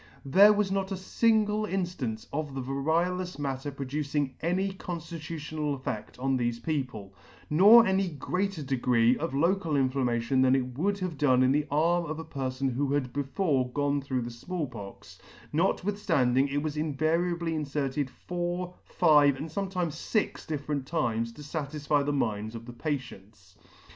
[0.25, 6.39] There was not a fingle inftance of the variolous matter producing any conftitutional effed on
[6.39, 7.13] thefe people,
[7.51, 12.05] nor any greater degree of local inflammation than it would have done in the arm
[12.07, 15.19] of a perfon who had before gone through the Small Pox,
[15.53, 22.11] notwithftanding it was invariably inferted four, five, and fometimes fix different times, to fatisfy the
[22.11, 23.55] minds of the patients.